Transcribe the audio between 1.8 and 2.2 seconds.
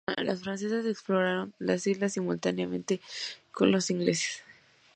islas